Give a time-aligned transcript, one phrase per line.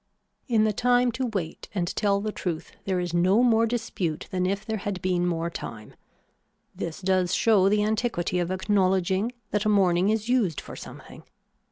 [0.47, 4.47] In the time to wait and tell the truth there is no more dispute than
[4.47, 5.93] if there had been more time.
[6.73, 11.21] This does show the antiquity of acknowledging that a morning is used for something.